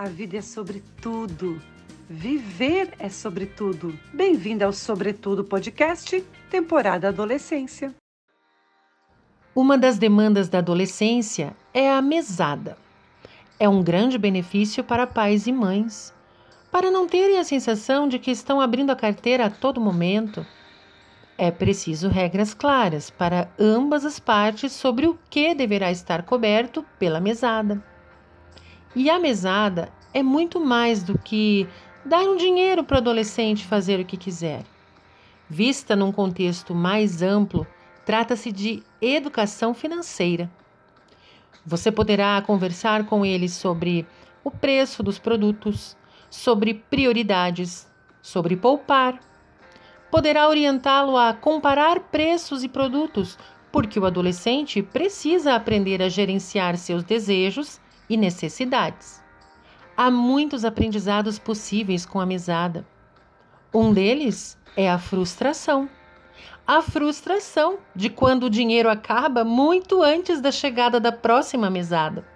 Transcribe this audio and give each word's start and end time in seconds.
A 0.00 0.08
vida 0.08 0.38
é 0.38 0.40
sobre 0.40 0.82
tudo. 1.02 1.60
Viver 2.08 2.94
é 2.98 3.10
sobre 3.10 3.44
tudo. 3.44 3.92
Bem-vinda 4.14 4.64
ao 4.64 4.72
Sobretudo 4.72 5.44
Podcast, 5.44 6.24
temporada 6.48 7.08
Adolescência. 7.08 7.94
Uma 9.54 9.76
das 9.76 9.98
demandas 9.98 10.48
da 10.48 10.56
adolescência 10.56 11.54
é 11.74 11.92
a 11.92 12.00
mesada. 12.00 12.78
É 13.58 13.68
um 13.68 13.82
grande 13.82 14.16
benefício 14.16 14.82
para 14.82 15.06
pais 15.06 15.46
e 15.46 15.52
mães, 15.52 16.14
para 16.72 16.90
não 16.90 17.06
terem 17.06 17.38
a 17.38 17.44
sensação 17.44 18.08
de 18.08 18.18
que 18.18 18.30
estão 18.30 18.58
abrindo 18.58 18.88
a 18.88 18.96
carteira 18.96 19.44
a 19.44 19.50
todo 19.50 19.82
momento. 19.82 20.46
É 21.36 21.50
preciso 21.50 22.08
regras 22.08 22.54
claras 22.54 23.10
para 23.10 23.50
ambas 23.58 24.06
as 24.06 24.18
partes 24.18 24.72
sobre 24.72 25.06
o 25.06 25.18
que 25.28 25.54
deverá 25.54 25.90
estar 25.90 26.22
coberto 26.22 26.82
pela 26.98 27.20
mesada. 27.20 27.89
E 28.94 29.08
a 29.08 29.20
mesada 29.20 29.88
é 30.12 30.20
muito 30.20 30.58
mais 30.58 31.02
do 31.02 31.16
que 31.16 31.68
dar 32.04 32.22
um 32.22 32.36
dinheiro 32.36 32.82
para 32.82 32.96
o 32.96 32.98
adolescente 32.98 33.64
fazer 33.64 34.00
o 34.00 34.04
que 34.04 34.16
quiser. 34.16 34.64
Vista 35.48 35.94
num 35.94 36.10
contexto 36.10 36.74
mais 36.74 37.22
amplo, 37.22 37.64
trata-se 38.04 38.50
de 38.50 38.82
educação 39.00 39.72
financeira. 39.74 40.50
Você 41.64 41.92
poderá 41.92 42.42
conversar 42.44 43.06
com 43.06 43.24
ele 43.24 43.48
sobre 43.48 44.06
o 44.42 44.50
preço 44.50 45.04
dos 45.04 45.20
produtos, 45.20 45.96
sobre 46.28 46.74
prioridades, 46.74 47.88
sobre 48.20 48.56
poupar. 48.56 49.20
Poderá 50.10 50.48
orientá-lo 50.48 51.16
a 51.16 51.32
comparar 51.32 52.00
preços 52.00 52.64
e 52.64 52.68
produtos, 52.68 53.38
porque 53.70 54.00
o 54.00 54.06
adolescente 54.06 54.82
precisa 54.82 55.54
aprender 55.54 56.02
a 56.02 56.08
gerenciar 56.08 56.76
seus 56.76 57.04
desejos 57.04 57.80
e 58.10 58.16
necessidades. 58.16 59.22
Há 59.96 60.10
muitos 60.10 60.64
aprendizados 60.64 61.38
possíveis 61.38 62.04
com 62.04 62.18
a 62.18 62.26
mesada. 62.26 62.84
Um 63.72 63.92
deles 63.92 64.58
é 64.76 64.90
a 64.90 64.98
frustração. 64.98 65.88
A 66.66 66.82
frustração 66.82 67.78
de 67.94 68.10
quando 68.10 68.44
o 68.44 68.50
dinheiro 68.50 68.90
acaba 68.90 69.44
muito 69.44 70.02
antes 70.02 70.40
da 70.40 70.50
chegada 70.50 70.98
da 70.98 71.12
próxima 71.12 71.70
mesada. 71.70 72.26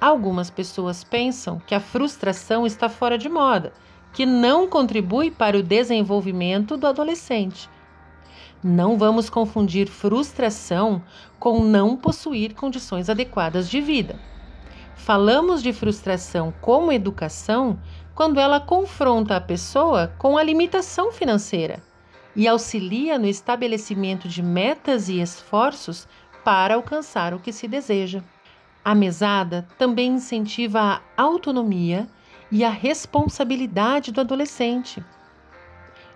Algumas 0.00 0.50
pessoas 0.50 1.04
pensam 1.04 1.60
que 1.66 1.74
a 1.74 1.80
frustração 1.80 2.66
está 2.66 2.88
fora 2.88 3.16
de 3.16 3.28
moda, 3.28 3.72
que 4.12 4.26
não 4.26 4.66
contribui 4.68 5.30
para 5.30 5.56
o 5.56 5.62
desenvolvimento 5.62 6.76
do 6.76 6.86
adolescente. 6.86 7.70
Não 8.62 8.96
vamos 8.96 9.28
confundir 9.28 9.88
frustração 9.88 11.02
com 11.38 11.62
não 11.62 11.96
possuir 11.96 12.54
condições 12.54 13.10
adequadas 13.10 13.68
de 13.68 13.80
vida. 13.80 14.18
Falamos 15.04 15.62
de 15.62 15.70
frustração 15.70 16.50
como 16.62 16.90
educação 16.90 17.78
quando 18.14 18.40
ela 18.40 18.58
confronta 18.58 19.36
a 19.36 19.40
pessoa 19.40 20.08
com 20.16 20.38
a 20.38 20.42
limitação 20.42 21.12
financeira 21.12 21.82
e 22.34 22.48
auxilia 22.48 23.18
no 23.18 23.26
estabelecimento 23.26 24.26
de 24.26 24.42
metas 24.42 25.10
e 25.10 25.20
esforços 25.20 26.08
para 26.42 26.76
alcançar 26.76 27.34
o 27.34 27.38
que 27.38 27.52
se 27.52 27.68
deseja. 27.68 28.22
A 28.82 28.94
mesada 28.94 29.68
também 29.76 30.12
incentiva 30.12 30.80
a 30.80 31.22
autonomia 31.22 32.08
e 32.50 32.64
a 32.64 32.70
responsabilidade 32.70 34.10
do 34.10 34.22
adolescente. 34.22 35.04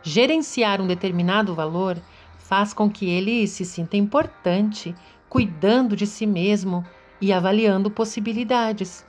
Gerenciar 0.03 0.81
um 0.81 0.87
determinado 0.87 1.55
valor 1.55 1.99
faz 2.39 2.73
com 2.73 2.89
que 2.89 3.05
ele 3.11 3.47
se 3.49 3.67
sinta 3.67 3.99
importante, 3.99 4.95
cuidando 5.29 5.95
de 5.95 6.07
si 6.07 6.27
mesmo 6.27 6.87
e 7.21 7.33
avaliando 7.33 7.91
possibilidades. 7.91 9.07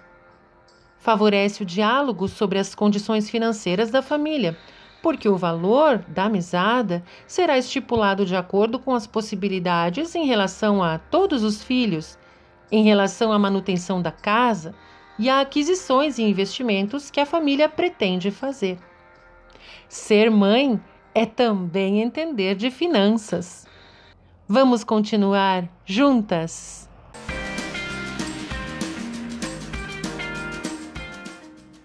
Favorece 0.98 1.64
o 1.64 1.66
diálogo 1.66 2.28
sobre 2.28 2.60
as 2.60 2.76
condições 2.76 3.30
financeiras 3.30 3.90
da 3.90 4.02
família, 4.02 4.58
porque 5.02 5.30
o 5.30 5.38
valor 5.38 6.00
da 6.08 6.28
mesada 6.28 7.04
será 7.26 7.58
estipulado 7.58 8.26
de 8.26 8.36
acordo 8.36 8.80
com 8.80 8.94
as 8.94 9.08
possibilidades 9.08 10.14
em 10.14 10.26
relação 10.26 10.84
a 10.84 10.98
todos 10.98 11.44
os 11.44 11.64
filhos, 11.64 12.18
em 12.72 12.84
relação 12.84 13.32
à 13.32 13.40
manutenção 13.40 14.02
da 14.02 14.12
casa 14.12 14.76
e 15.18 15.30
a 15.30 15.42
aquisições 15.42 16.18
e 16.18 16.24
investimentos 16.24 17.10
que 17.10 17.20
a 17.20 17.26
família 17.26 17.70
pretende 17.70 18.30
fazer. 18.32 18.78
Ser 19.88 20.30
mãe 20.30 20.80
é 21.14 21.26
também 21.26 22.02
entender 22.02 22.56
de 22.56 22.70
finanças. 22.70 23.68
Vamos 24.48 24.84
continuar 24.84 25.68
juntas? 25.86 26.89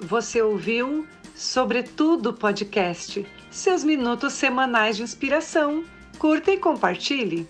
Você 0.05 0.43
ouviu 0.43 1.07
Sobretudo 1.35 2.35
Podcast, 2.35 3.27
seus 3.51 3.83
minutos 3.83 4.35
semanais 4.35 4.99
de 4.99 5.03
inspiração. 5.03 5.83
Curta 6.19 6.51
e 6.51 6.59
compartilhe. 6.59 7.49